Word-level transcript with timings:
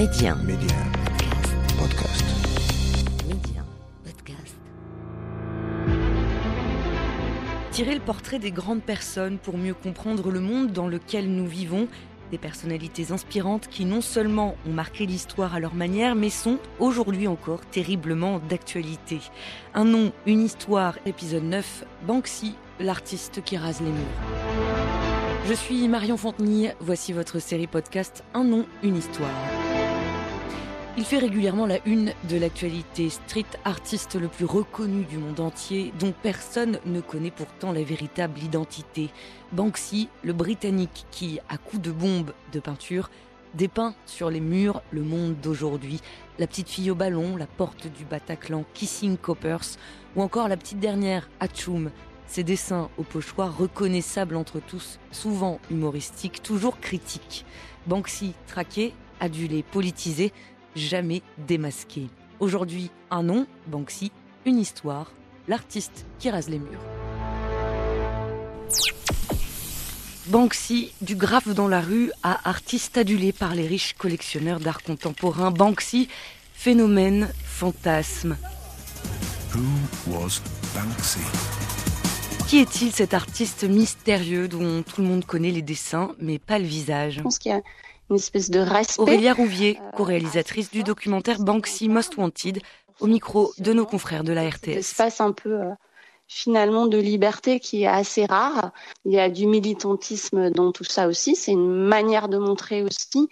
Média. 0.00 0.34
Média. 0.34 0.76
Podcast. 1.78 2.24
Média. 3.28 3.62
Podcast. 4.02 4.56
Tirer 7.70 7.96
le 7.96 8.00
portrait 8.00 8.38
des 8.38 8.50
grandes 8.50 8.80
personnes 8.80 9.36
pour 9.36 9.58
mieux 9.58 9.74
comprendre 9.74 10.30
le 10.30 10.40
monde 10.40 10.72
dans 10.72 10.88
lequel 10.88 11.30
nous 11.30 11.46
vivons. 11.46 11.86
Des 12.30 12.38
personnalités 12.38 13.12
inspirantes 13.12 13.68
qui 13.68 13.84
non 13.84 14.00
seulement 14.00 14.56
ont 14.66 14.72
marqué 14.72 15.04
l'histoire 15.04 15.54
à 15.54 15.60
leur 15.60 15.74
manière, 15.74 16.14
mais 16.14 16.30
sont 16.30 16.58
aujourd'hui 16.78 17.28
encore 17.28 17.60
terriblement 17.66 18.38
d'actualité. 18.48 19.18
Un 19.74 19.84
nom, 19.84 20.12
une 20.24 20.40
histoire, 20.40 20.96
épisode 21.04 21.44
9, 21.44 21.84
Banksy, 22.06 22.54
l'artiste 22.78 23.42
qui 23.44 23.58
rase 23.58 23.82
les 23.82 23.90
murs. 23.90 25.44
Je 25.46 25.52
suis 25.52 25.86
Marion 25.88 26.16
Fontenille, 26.16 26.74
voici 26.80 27.12
votre 27.12 27.38
série 27.38 27.66
podcast 27.66 28.24
Un 28.32 28.44
nom, 28.44 28.64
une 28.82 28.96
histoire. 28.96 29.59
Il 30.96 31.04
fait 31.04 31.18
régulièrement 31.18 31.66
la 31.66 31.78
une 31.86 32.12
de 32.28 32.36
l'actualité, 32.36 33.10
street 33.10 33.46
artiste 33.64 34.16
le 34.16 34.26
plus 34.26 34.44
reconnu 34.44 35.04
du 35.04 35.18
monde 35.18 35.38
entier, 35.38 35.94
dont 36.00 36.12
personne 36.22 36.80
ne 36.84 37.00
connaît 37.00 37.30
pourtant 37.30 37.72
la 37.72 37.84
véritable 37.84 38.40
identité. 38.40 39.08
Banksy, 39.52 40.08
le 40.24 40.32
Britannique 40.32 41.06
qui, 41.12 41.38
à 41.48 41.58
coups 41.58 41.80
de 41.80 41.92
bombes 41.92 42.32
de 42.52 42.58
peinture, 42.58 43.08
dépeint 43.54 43.94
sur 44.04 44.30
les 44.30 44.40
murs 44.40 44.82
le 44.90 45.02
monde 45.02 45.36
d'aujourd'hui. 45.40 46.00
La 46.40 46.48
petite 46.48 46.68
fille 46.68 46.90
au 46.90 46.96
ballon, 46.96 47.36
la 47.36 47.46
porte 47.46 47.86
du 47.86 48.04
Bataclan, 48.04 48.64
Kissing 48.74 49.16
Coppers, 49.16 49.78
ou 50.16 50.22
encore 50.22 50.48
la 50.48 50.56
petite 50.56 50.80
dernière, 50.80 51.30
Hatchoum. 51.38 51.90
Ces 52.26 52.42
dessins 52.42 52.90
au 52.98 53.04
pochoir 53.04 53.56
reconnaissables 53.56 54.36
entre 54.36 54.60
tous, 54.60 54.98
souvent 55.12 55.60
humoristiques, 55.70 56.42
toujours 56.42 56.80
critiques. 56.80 57.44
Banksy, 57.86 58.34
traqué, 58.48 58.92
adulé, 59.20 59.62
politisé, 59.62 60.32
jamais 60.74 61.22
démasqué. 61.46 62.08
Aujourd'hui, 62.38 62.90
un 63.10 63.22
nom, 63.22 63.46
Banksy, 63.66 64.12
une 64.46 64.58
histoire, 64.58 65.12
l'artiste 65.48 66.06
qui 66.18 66.30
rase 66.30 66.48
les 66.48 66.58
murs. 66.58 66.80
Banksy, 70.26 70.92
du 71.00 71.16
graphe 71.16 71.48
dans 71.48 71.66
la 71.66 71.80
rue 71.80 72.12
à 72.22 72.48
artiste 72.48 72.96
adulé 72.96 73.32
par 73.32 73.54
les 73.54 73.66
riches 73.66 73.94
collectionneurs 73.98 74.60
d'art 74.60 74.82
contemporain. 74.82 75.50
Banksy, 75.50 76.08
phénomène, 76.52 77.32
fantasme. 77.44 78.36
Who 79.54 79.62
was 80.06 80.40
Banksy? 80.72 81.20
Qui 82.46 82.58
est-il 82.58 82.92
cet 82.92 83.14
artiste 83.14 83.64
mystérieux 83.64 84.48
dont 84.48 84.82
tout 84.82 85.02
le 85.02 85.08
monde 85.08 85.24
connaît 85.24 85.50
les 85.50 85.62
dessins 85.62 86.12
mais 86.20 86.38
pas 86.38 86.58
le 86.58 86.64
visage? 86.64 87.14
Je 87.14 87.22
pense 87.22 87.38
qu'il 87.38 87.52
y 87.52 87.54
a 87.54 87.60
une 88.10 88.16
espèce 88.16 88.50
de 88.50 88.60
respect. 88.60 89.00
Aurélia 89.00 89.32
Rouvier, 89.32 89.78
co-réalisatrice 89.96 90.70
du 90.70 90.82
documentaire 90.82 91.38
Banksy 91.38 91.88
Most 91.88 92.16
Wanted, 92.16 92.60
au 92.98 93.06
micro 93.06 93.52
de 93.58 93.72
nos 93.72 93.86
confrères 93.86 94.24
de 94.24 94.32
la 94.32 94.48
RTS. 94.48 94.76
Espace 94.76 95.20
un 95.20 95.32
peu 95.32 95.60
euh, 95.60 95.70
finalement 96.26 96.86
de 96.86 96.98
liberté 96.98 97.60
qui 97.60 97.84
est 97.84 97.86
assez 97.86 98.26
rare. 98.26 98.72
Il 99.04 99.12
y 99.12 99.20
a 99.20 99.30
du 99.30 99.46
militantisme 99.46 100.50
dans 100.50 100.72
tout 100.72 100.84
ça 100.84 101.08
aussi. 101.08 101.36
C'est 101.36 101.52
une 101.52 101.86
manière 101.86 102.28
de 102.28 102.38
montrer 102.38 102.82
aussi 102.82 103.28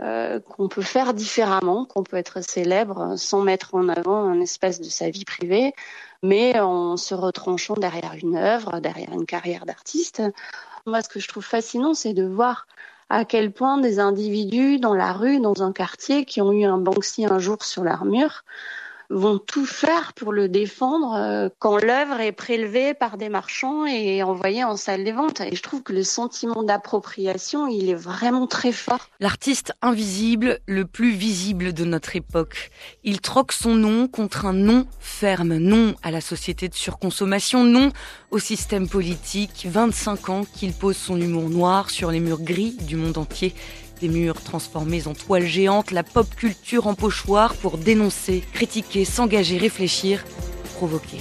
euh, 0.00 0.40
qu'on 0.40 0.68
peut 0.68 0.82
faire 0.82 1.14
différemment, 1.14 1.84
qu'on 1.84 2.02
peut 2.02 2.16
être 2.16 2.42
célèbre 2.42 3.14
sans 3.16 3.42
mettre 3.42 3.74
en 3.74 3.88
avant 3.88 4.24
un 4.24 4.40
espace 4.40 4.80
de 4.80 4.88
sa 4.88 5.10
vie 5.10 5.24
privée, 5.24 5.74
mais 6.22 6.58
en 6.58 6.96
se 6.96 7.14
retranchant 7.14 7.74
derrière 7.74 8.14
une 8.14 8.36
œuvre, 8.36 8.80
derrière 8.80 9.12
une 9.12 9.26
carrière 9.26 9.66
d'artiste. 9.66 10.22
Moi, 10.86 11.02
ce 11.02 11.08
que 11.08 11.20
je 11.20 11.28
trouve 11.28 11.44
fascinant, 11.44 11.94
c'est 11.94 12.14
de 12.14 12.26
voir 12.26 12.66
à 13.08 13.24
quel 13.24 13.52
point 13.52 13.78
des 13.78 13.98
individus 13.98 14.78
dans 14.78 14.94
la 14.94 15.12
rue, 15.12 15.40
dans 15.40 15.62
un 15.62 15.72
quartier, 15.72 16.24
qui 16.24 16.40
ont 16.40 16.52
eu 16.52 16.64
un 16.64 16.78
Banksy 16.78 17.26
un 17.26 17.38
jour 17.38 17.62
sur 17.62 17.84
leur 17.84 18.04
mur, 18.04 18.44
vont 19.12 19.38
tout 19.38 19.66
faire 19.66 20.12
pour 20.14 20.32
le 20.32 20.48
défendre 20.48 21.14
euh, 21.14 21.48
quand 21.58 21.76
l'œuvre 21.76 22.20
est 22.20 22.32
prélevée 22.32 22.94
par 22.94 23.18
des 23.18 23.28
marchands 23.28 23.86
et 23.86 24.22
envoyée 24.22 24.64
en 24.64 24.76
salle 24.76 25.04
des 25.04 25.12
ventes. 25.12 25.40
Et 25.40 25.54
je 25.54 25.62
trouve 25.62 25.82
que 25.82 25.92
le 25.92 26.02
sentiment 26.02 26.62
d'appropriation, 26.62 27.66
il 27.66 27.90
est 27.90 27.94
vraiment 27.94 28.46
très 28.46 28.72
fort. 28.72 29.08
L'artiste 29.20 29.72
invisible, 29.82 30.58
le 30.66 30.86
plus 30.86 31.12
visible 31.12 31.72
de 31.72 31.84
notre 31.84 32.16
époque. 32.16 32.70
Il 33.04 33.20
troque 33.20 33.52
son 33.52 33.74
nom 33.74 34.08
contre 34.08 34.46
un 34.46 34.54
nom 34.54 34.86
ferme, 35.00 35.56
non 35.58 35.94
à 36.02 36.10
la 36.10 36.20
société 36.20 36.68
de 36.68 36.74
surconsommation, 36.74 37.64
non 37.64 37.92
au 38.30 38.38
système 38.38 38.88
politique. 38.88 39.66
25 39.68 40.28
ans 40.30 40.44
qu'il 40.54 40.72
pose 40.72 40.96
son 40.96 41.20
humour 41.20 41.50
noir 41.50 41.90
sur 41.90 42.10
les 42.10 42.20
murs 42.20 42.42
gris 42.42 42.76
du 42.80 42.96
monde 42.96 43.18
entier 43.18 43.54
des 44.02 44.08
murs 44.08 44.42
transformés 44.42 45.06
en 45.06 45.14
toiles 45.14 45.46
géantes, 45.46 45.92
la 45.92 46.02
pop 46.02 46.26
culture 46.34 46.88
en 46.88 46.94
pochoir 46.94 47.54
pour 47.54 47.78
dénoncer, 47.78 48.42
critiquer, 48.52 49.04
s'engager, 49.04 49.58
réfléchir, 49.58 50.24
provoquer. 50.74 51.20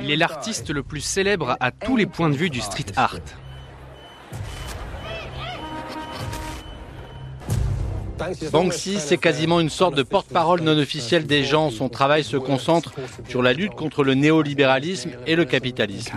Il 0.00 0.10
est 0.10 0.16
l'artiste 0.16 0.70
le 0.70 0.82
plus 0.82 1.00
célèbre 1.00 1.56
à 1.60 1.70
tous 1.70 1.96
les 1.96 2.06
points 2.06 2.28
de 2.28 2.36
vue 2.36 2.50
du 2.50 2.60
street 2.60 2.86
art. 2.96 3.20
Banksy, 8.50 8.98
c'est 8.98 9.18
quasiment 9.18 9.60
une 9.60 9.70
sorte 9.70 9.94
de 9.94 10.02
porte-parole 10.02 10.60
non 10.60 10.78
officielle 10.78 11.26
des 11.26 11.44
gens. 11.44 11.70
Son 11.70 11.88
travail 11.88 12.24
se 12.24 12.36
concentre 12.36 12.92
sur 13.28 13.42
la 13.42 13.52
lutte 13.52 13.74
contre 13.74 14.04
le 14.04 14.14
néolibéralisme 14.14 15.10
et 15.26 15.36
le 15.36 15.44
capitalisme. 15.44 16.16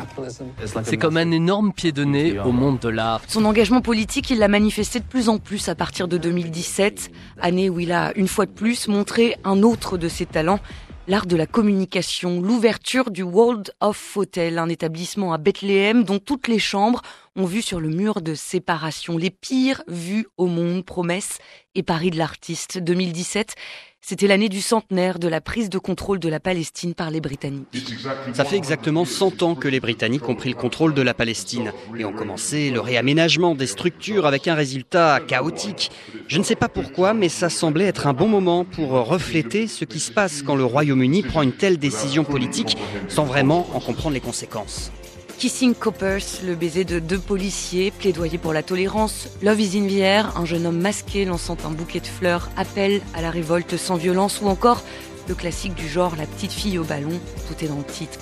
C'est 0.84 0.98
comme 0.98 1.18
un 1.18 1.32
énorme 1.32 1.74
pied 1.74 1.92
de 1.92 2.04
nez 2.04 2.40
au 2.40 2.52
monde 2.52 2.80
de 2.80 2.90
l'art. 2.90 3.22
Son 3.28 3.46
engagement 3.46 3.82
politique, 3.82 4.30
il 4.30 4.40
l'a 4.40 4.48
manifesté 4.48 5.00
de 5.00 5.06
plus 5.06 5.30
en 5.30 5.38
plus 5.38 5.70
à 5.70 5.76
partir 5.76 6.08
de 6.08 6.18
2017, 6.18 7.12
année 7.42 7.70
où 7.70 7.80
il 7.80 7.92
a 7.92 8.12
une 8.16 8.28
fois 8.28 8.46
de 8.46 8.52
plus 8.52 8.88
montré 8.88 9.36
un 9.44 9.64
autre 9.64 9.98
de 9.98 10.08
ses 10.08 10.26
talents, 10.26 10.60
l'art 11.08 11.26
de 11.26 11.36
la 11.36 11.48
communication, 11.48 12.40
l'ouverture 12.40 13.10
du 13.10 13.24
World 13.24 13.74
of 13.82 14.16
Hotel, 14.16 14.60
un 14.60 14.70
établissement 14.70 15.34
à 15.34 15.38
Bethléem 15.38 16.04
dont 16.04 16.20
toutes 16.20 16.48
les 16.48 16.60
chambres 16.60 17.02
ont 17.40 17.46
vu 17.46 17.62
sur 17.62 17.80
le 17.80 17.90
mur 17.90 18.22
de 18.22 18.36
séparation 18.36 19.18
les 19.18 19.30
pires 19.30 19.82
vues 19.88 20.28
au 20.38 20.48
monde, 20.48 20.84
promesses 20.84 21.40
et 21.74 21.84
Paris 21.84 22.12
de 22.12 22.18
l'artiste 22.18 22.78
2017. 22.78 23.56
C'était 24.02 24.28
l'année 24.28 24.50
du 24.50 24.62
centenaire 24.62 25.20
de 25.20 25.28
la 25.28 25.40
prise 25.40 25.70
de 25.70 25.78
contrôle 25.78 26.20
de 26.20 26.28
la 26.28 26.40
Palestine 26.40 26.94
par 26.94 27.12
les 27.12 27.22
Britanniques. 27.22 27.96
Ça 28.34 28.44
fait 28.44 28.58
exactement 28.58 29.06
100 29.06 29.44
ans 29.44 29.56
que 29.56 29.68
les 29.68 29.80
Britanniques 29.80 30.28
ont 30.28 30.36
pris 30.36 30.50
le 30.50 30.56
contrôle 30.56 30.94
de 30.94 31.02
la 31.02 31.14
Palestine 31.14 31.72
et 31.98 32.06
ont 32.06 32.14
commencé 32.14 32.72
le 32.72 32.82
réaménagement 32.82 33.56
des 33.56 33.68
structures 33.68 34.26
avec 34.26 34.48
un 34.48 34.56
résultat 34.56 35.20
chaotique. 35.26 35.92
Je 36.28 36.40
ne 36.40 36.44
sais 36.44 36.56
pas 36.56 36.70
pourquoi, 36.70 37.14
mais 37.14 37.30
ça 37.30 37.50
semblait 37.50 37.86
être 37.86 38.08
un 38.08 38.14
bon 38.14 38.28
moment 38.28 38.66
pour 38.66 38.90
refléter 38.92 39.68
ce 39.68 39.86
qui 39.86 40.00
se 40.00 40.12
passe 40.12 40.42
quand 40.42 40.56
le 40.56 40.66
Royaume-Uni 40.66 41.24
prend 41.24 41.42
une 41.42 41.54
telle 41.54 41.78
décision 41.78 42.24
politique 42.24 42.78
sans 43.08 43.26
vraiment 43.26 43.68
en 43.74 43.80
comprendre 43.80 44.14
les 44.14 44.22
conséquences. 44.22 44.92
Kissing 45.40 45.74
Coppers, 45.74 46.44
le 46.46 46.54
baiser 46.54 46.84
de 46.84 47.00
deux 47.00 47.18
policiers, 47.18 47.92
plaidoyer 47.92 48.38
pour 48.38 48.52
la 48.52 48.62
tolérance, 48.62 49.30
Love 49.42 49.62
is 49.62 49.78
in 49.78 49.88
the 49.88 50.36
un 50.36 50.44
jeune 50.44 50.66
homme 50.66 50.82
masqué 50.82 51.24
lançant 51.24 51.56
un 51.64 51.70
bouquet 51.70 52.02
de 52.02 52.08
fleurs, 52.08 52.50
appel 52.58 53.00
à 53.14 53.22
la 53.22 53.32
révolte 53.32 53.78
sans 53.78 53.96
violence, 53.96 54.42
ou 54.42 54.48
encore 54.48 54.84
le 55.30 55.36
classique 55.36 55.76
du 55.76 55.88
genre 55.88 56.18
La 56.18 56.26
petite 56.26 56.52
fille 56.52 56.78
au 56.78 56.84
ballon, 56.84 57.18
tout 57.48 57.64
est 57.64 57.70
dans 57.70 57.78
le 57.78 57.86
titre. 57.86 58.20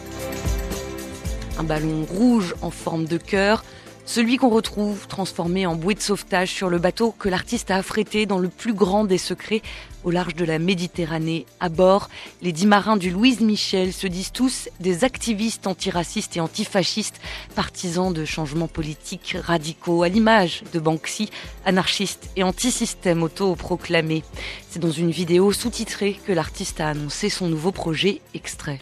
Un 1.57 1.63
ballon 1.63 2.05
rouge 2.05 2.53
en 2.61 2.69
forme 2.69 3.05
de 3.05 3.17
cœur, 3.17 3.63
celui 4.07 4.37
qu'on 4.37 4.49
retrouve 4.49 5.05
transformé 5.07 5.65
en 5.67 5.75
bouée 5.75 5.93
de 5.93 5.99
sauvetage 5.99 6.49
sur 6.49 6.69
le 6.69 6.79
bateau 6.79 7.11
que 7.11 7.27
l'artiste 7.27 7.69
a 7.69 7.75
affrété 7.75 8.25
dans 8.25 8.39
le 8.39 8.47
plus 8.47 8.73
grand 8.73 9.03
des 9.03 9.17
secrets 9.17 9.61
au 10.05 10.11
large 10.11 10.33
de 10.33 10.45
la 10.45 10.59
Méditerranée. 10.59 11.45
À 11.59 11.67
bord, 11.67 12.09
les 12.41 12.53
dix 12.53 12.65
marins 12.65 12.95
du 12.95 13.11
Louise 13.11 13.41
Michel 13.41 13.91
se 13.91 14.07
disent 14.07 14.31
tous 14.31 14.69
des 14.79 15.03
activistes 15.03 15.67
antiracistes 15.67 16.37
et 16.37 16.39
antifascistes, 16.39 17.19
partisans 17.53 18.13
de 18.13 18.23
changements 18.23 18.69
politiques 18.69 19.35
radicaux, 19.43 20.03
à 20.03 20.09
l'image 20.09 20.63
de 20.71 20.79
Banksy, 20.79 21.29
anarchiste 21.65 22.29
et 22.37 22.43
anti-système 22.43 23.23
auto-proclamé. 23.23 24.23
C'est 24.69 24.79
dans 24.79 24.91
une 24.91 25.11
vidéo 25.11 25.51
sous-titrée 25.51 26.17
que 26.25 26.31
l'artiste 26.31 26.79
a 26.79 26.87
annoncé 26.87 27.29
son 27.29 27.49
nouveau 27.49 27.73
projet 27.73 28.21
extrait. 28.33 28.79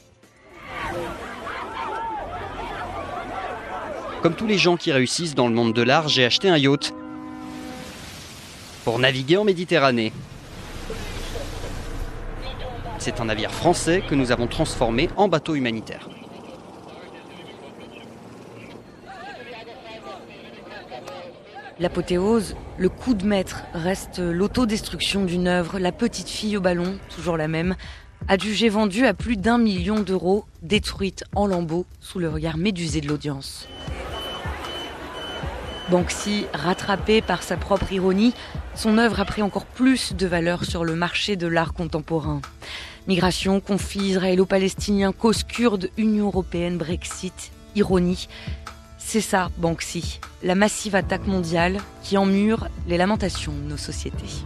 Comme 4.26 4.34
tous 4.34 4.48
les 4.48 4.58
gens 4.58 4.76
qui 4.76 4.92
réussissent 4.92 5.36
dans 5.36 5.48
le 5.48 5.54
monde 5.54 5.72
de 5.72 5.84
l'art, 5.84 6.08
j'ai 6.08 6.26
acheté 6.26 6.50
un 6.50 6.58
yacht 6.58 6.96
pour 8.84 8.98
naviguer 8.98 9.38
en 9.38 9.44
Méditerranée. 9.44 10.12
C'est 12.98 13.22
un 13.22 13.26
navire 13.26 13.52
français 13.52 14.02
que 14.10 14.16
nous 14.16 14.32
avons 14.32 14.48
transformé 14.48 15.10
en 15.16 15.28
bateau 15.28 15.54
humanitaire. 15.54 16.10
L'apothéose, 21.80 22.56
le 22.80 22.90
coup 22.90 23.14
de 23.14 23.28
maître, 23.28 23.62
reste 23.76 24.18
l'autodestruction 24.18 25.26
d'une 25.26 25.48
œuvre, 25.48 25.78
la 25.78 25.92
petite 25.92 26.30
fille 26.30 26.58
au 26.58 26.62
ballon, 26.62 26.98
toujours 27.16 27.38
la 27.38 27.48
même, 27.48 27.76
adjugée 28.28 28.70
vendue 28.70 29.06
à 29.06 29.14
plus 29.14 29.38
d'un 29.38 29.60
million 29.60 30.00
d'euros, 30.00 30.46
détruite 30.64 31.26
en 31.36 31.46
lambeaux 31.46 31.86
sous 32.00 32.18
le 32.18 32.28
regard 32.28 32.58
médusé 32.58 33.02
de 33.02 33.08
l'audience. 33.08 33.68
Banksy, 35.90 36.48
rattrapé 36.54 37.22
par 37.22 37.44
sa 37.44 37.58
propre 37.58 37.92
ironie, 37.92 38.34
son 38.74 38.98
œuvre 38.98 39.20
a 39.20 39.26
pris 39.26 39.44
encore 39.44 39.66
plus 39.66 40.14
de 40.14 40.26
valeur 40.26 40.66
sur 40.66 40.84
le 40.84 40.96
marché 40.96 41.36
de 41.36 41.46
l'art 41.46 41.74
contemporain. 41.74 42.42
Migration, 43.08 43.60
conflit 43.60 44.10
israélo-palestinien, 44.10 45.12
cause 45.12 45.44
kurde, 45.44 45.92
Union 45.98 46.26
européenne, 46.26 46.78
Brexit, 46.78 47.52
ironie. 47.76 48.28
C'est 48.98 49.22
ça, 49.22 49.52
Banksy, 49.58 50.20
la 50.42 50.56
massive 50.56 50.96
attaque 50.96 51.28
mondiale 51.28 51.78
qui 52.02 52.18
emmure 52.18 52.68
les 52.88 52.98
lamentations 52.98 53.54
de 53.54 53.70
nos 53.70 53.78
sociétés. 53.78 54.44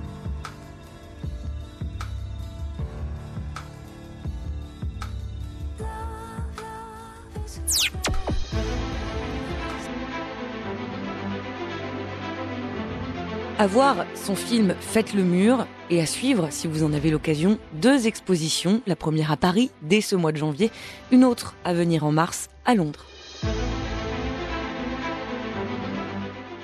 À 13.62 13.68
voir 13.68 14.06
son 14.16 14.38
film 14.38 14.74
Faites 14.80 15.14
le 15.14 15.22
mur 15.22 15.68
et 15.90 16.00
à 16.00 16.06
suivre, 16.06 16.48
si 16.50 16.66
vous 16.66 16.86
en 16.86 16.94
avez 16.94 17.12
l'occasion, 17.12 17.60
deux 17.74 18.08
expositions, 18.08 18.82
la 18.88 18.96
première 18.96 19.34
à 19.34 19.36
Paris 19.36 19.70
dès 19.82 20.00
ce 20.00 20.16
mois 20.16 20.32
de 20.32 20.38
janvier, 20.38 20.72
une 21.12 21.26
autre 21.26 21.56
à 21.66 21.74
venir 21.74 22.06
en 22.06 22.14
mars 22.14 22.48
à 22.64 22.74
Londres. 22.74 23.06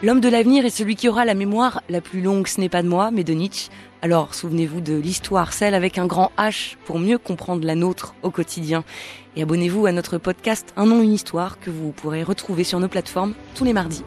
L'homme 0.03 0.21
de 0.21 0.29
l'avenir 0.29 0.63
est 0.63 0.69
celui 0.69 0.95
qui 0.95 1.09
aura 1.09 1.25
la 1.25 1.33
mémoire 1.33 1.81
la 1.89 1.99
plus 1.99 2.21
longue, 2.21 2.47
ce 2.47 2.61
n'est 2.61 2.69
pas 2.69 2.81
de 2.81 2.87
moi, 2.87 3.11
mais 3.11 3.25
de 3.25 3.33
Nietzsche. 3.33 3.69
Alors 4.01 4.33
souvenez-vous 4.33 4.79
de 4.79 4.93
l'histoire, 4.93 5.51
celle 5.51 5.75
avec 5.75 5.97
un 5.97 6.05
grand 6.05 6.31
H, 6.37 6.77
pour 6.85 6.97
mieux 6.97 7.17
comprendre 7.17 7.67
la 7.67 7.75
nôtre 7.75 8.15
au 8.23 8.31
quotidien. 8.31 8.85
Et 9.35 9.41
abonnez-vous 9.41 9.85
à 9.85 9.91
notre 9.91 10.17
podcast 10.17 10.71
Un 10.77 10.85
nom, 10.85 11.01
une 11.01 11.11
histoire 11.11 11.59
que 11.59 11.71
vous 11.71 11.91
pourrez 11.91 12.23
retrouver 12.23 12.63
sur 12.63 12.79
nos 12.79 12.87
plateformes 12.87 13.33
tous 13.53 13.65
les 13.65 13.73
mardis. 13.73 14.05